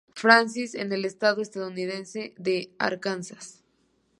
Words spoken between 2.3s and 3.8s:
de Arkansas.